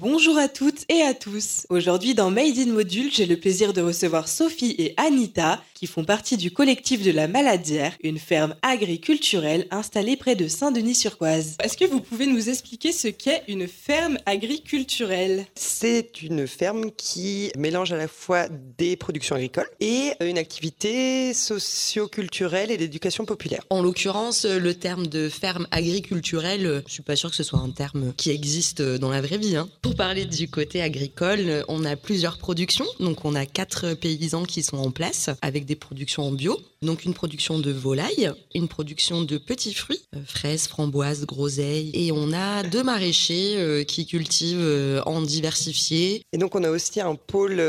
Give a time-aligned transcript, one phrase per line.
[0.00, 1.66] Bonjour à toutes et à tous.
[1.70, 6.04] Aujourd'hui dans Made in Module, j'ai le plaisir de recevoir Sophie et Anita qui font
[6.04, 11.56] partie du collectif de la Maladière, une ferme agriculturelle installée près de Saint-Denis-sur-Coise.
[11.62, 15.46] Est-ce que vous pouvez nous expliquer ce qu'est une ferme agriculturelle?
[15.56, 18.46] C'est une ferme qui mélange à la fois
[18.78, 23.64] des productions agricoles et une activité socio-culturelle et d'éducation populaire.
[23.70, 27.70] En l'occurrence, le terme de ferme agriculturelle, je suis pas sûre que ce soit un
[27.70, 29.56] terme qui existe dans la vraie vie.
[29.56, 29.68] Hein.
[29.88, 32.84] Pour parler du côté agricole, on a plusieurs productions.
[33.00, 36.58] Donc, on a quatre paysans qui sont en place avec des productions en bio.
[36.80, 41.90] Donc, une production de volailles, une production de petits fruits, euh, fraises, framboises, groseilles.
[41.92, 46.22] Et on a deux maraîchers euh, qui cultivent euh, en diversifié.
[46.32, 47.60] Et donc, on a aussi un pôle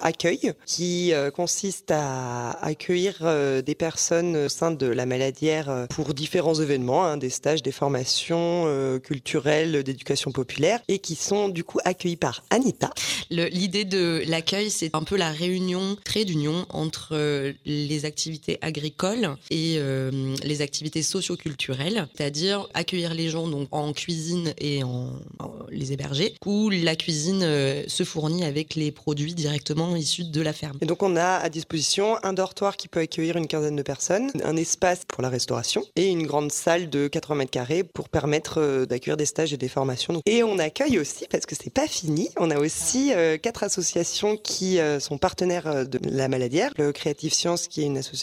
[0.00, 3.14] accueil qui consiste à accueillir
[3.62, 9.00] des personnes au sein de la maladière pour différents événements, hein, des stages, des formations
[9.02, 12.90] culturelles, d'éducation populaire et qui sont du coup accueillis par Anita.
[13.30, 17.14] L'idée de l'accueil, c'est un peu la réunion, trait d'union entre
[17.64, 18.23] les activités
[18.60, 25.12] agricoles et euh, les activités socioculturelles, c'est-à-dire accueillir les gens donc en cuisine et en,
[25.70, 30.52] les héberger, où la cuisine euh, se fournit avec les produits directement issus de la
[30.52, 30.78] ferme.
[30.80, 34.30] Et donc on a à disposition un dortoir qui peut accueillir une quinzaine de personnes,
[34.44, 38.84] un espace pour la restauration et une grande salle de 80 mètres carrés pour permettre
[38.86, 40.20] d'accueillir des stages et des formations.
[40.26, 42.28] Et on accueille aussi parce que c'est pas fini.
[42.36, 46.72] On a aussi euh, quatre associations qui euh, sont partenaires euh, de la maladière.
[46.76, 48.13] Le Creative Science, qui est une association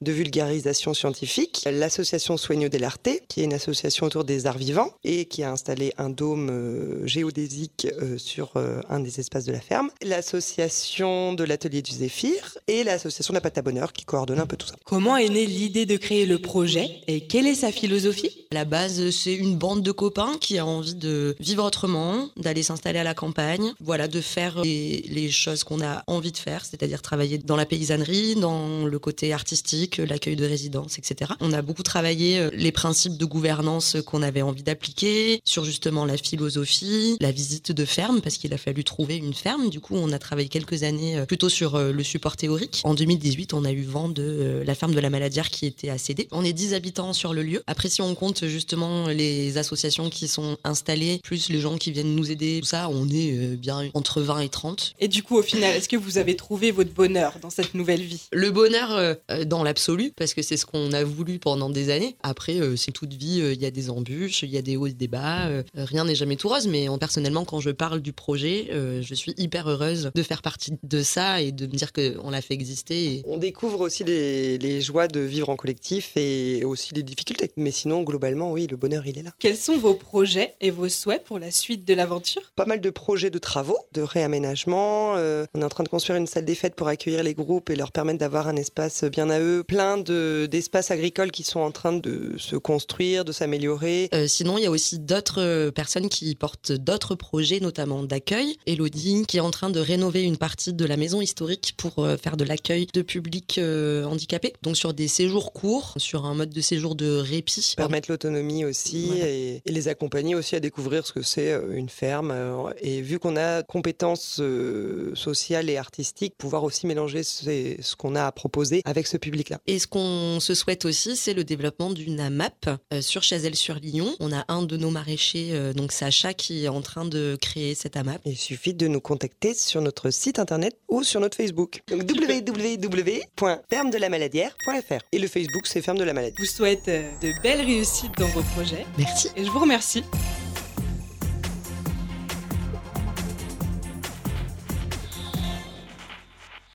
[0.00, 1.68] de vulgarisation scientifique.
[1.70, 5.92] L'association Soigneux l'Arté, qui est une association autour des arts vivants et qui a installé
[5.98, 8.52] un dôme géodésique sur
[8.88, 9.90] un des espaces de la ferme.
[10.02, 14.46] L'association de l'Atelier du Zéphyr et l'association de la Pâte à Bonheur qui coordonne un
[14.46, 14.74] peu tout ça.
[14.84, 18.39] Comment est née l'idée de créer le projet et quelle est sa philosophie?
[18.52, 22.98] La base, c'est une bande de copains qui a envie de vivre autrement, d'aller s'installer
[22.98, 27.38] à la campagne, voilà, de faire les, choses qu'on a envie de faire, c'est-à-dire travailler
[27.38, 31.30] dans la paysannerie, dans le côté artistique, l'accueil de résidence, etc.
[31.38, 36.04] On a beaucoup travaillé euh, les principes de gouvernance qu'on avait envie d'appliquer, sur justement
[36.04, 39.70] la philosophie, la visite de ferme, parce qu'il a fallu trouver une ferme.
[39.70, 42.80] Du coup, on a travaillé quelques années euh, plutôt sur euh, le support théorique.
[42.82, 45.98] En 2018, on a eu vent de la ferme de la Maladière qui était à
[45.98, 46.26] céder.
[46.32, 47.62] On est 10 habitants sur le lieu.
[47.68, 52.14] Après, si on compte justement les associations qui sont installées, plus les gens qui viennent
[52.14, 54.94] nous aider, tout ça, on est euh, bien entre 20 et 30.
[55.00, 58.02] Et du coup, au final, est-ce que vous avez trouvé votre bonheur dans cette nouvelle
[58.02, 58.22] vie?
[58.32, 61.90] Le bonheur euh, euh, dans l'absolu, parce que c'est ce qu'on a voulu pendant des
[61.90, 62.16] années.
[62.22, 64.92] Après, c'est toute vie, il y a des embûches, il y a des hauts et
[64.92, 68.70] des bas, rien n'est jamais tout rose, mais personnellement, quand je parle du projet,
[69.00, 72.42] je suis hyper heureuse de faire partie de ça et de me dire qu'on l'a
[72.42, 73.22] fait exister.
[73.26, 77.50] On découvre aussi les, les joies de vivre en collectif et aussi les difficultés.
[77.56, 79.30] Mais sinon, globalement, oui, le bonheur, il est là.
[79.38, 82.42] Quels sont vos projets et vos souhaits pour la suite de l'aventure?
[82.56, 85.16] Pas mal de projets de travaux, de réaménagement.
[85.16, 87.70] Euh, on est en train de construire une salle des fêtes pour accueillir les groupes
[87.70, 89.64] et leur permettre d'avoir un espace bien à eux.
[89.64, 94.08] Plein d'espaces agricoles qui sont en train de se construire, de s'améliorer.
[94.14, 98.56] Euh, sinon, il y a aussi d'autres euh, personnes qui portent d'autres projets, notamment d'accueil.
[98.66, 102.36] Elodie, qui est en train de rénover une partie de la maison historique pour faire
[102.36, 104.52] de l'accueil de public handicapé.
[104.62, 107.74] Donc sur des séjours courts, sur un mode de séjour de répit.
[107.76, 112.32] Permettre l'autonomie aussi et, et, les accompagner aussi à découvrir ce que c'est une ferme
[112.80, 118.24] et vu qu'on a compétences euh, sociales et artistiques, pouvoir aussi mélanger ce qu'on a
[118.24, 119.60] à proposer avec ce public-là.
[119.66, 124.14] Et ce qu'on se souhaite aussi, c'est le développement d'une AMAP euh, sur Chazelle-sur-Lyon.
[124.20, 127.74] On a un de nos maraîchers, euh, donc Sacha, qui est en train de créer
[127.74, 128.20] cette AMAP.
[128.24, 131.80] Il suffit de nous contacter sur notre site internet ou sur notre Facebook.
[131.88, 134.98] Donc www.ferme-de-la-maladière.fr.
[135.12, 136.34] Et le Facebook, c'est Ferme de la Maladie.
[136.38, 138.86] Je vous souhaite de belles réussites dans vos projets.
[138.98, 139.30] Merci.
[139.36, 140.04] Et je vous remercie.